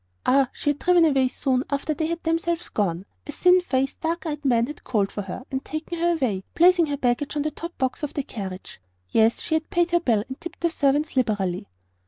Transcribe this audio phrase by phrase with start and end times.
[0.25, 3.05] Ah, she had driven away soon after they had themselves gone.
[3.27, 6.87] A thin faced, dark eyed man had called for her and taken her away, placing
[6.87, 8.81] her baggage on the box of the carriage.
[9.11, 11.67] Yes, she had paid her bill and tipped the servants liberally.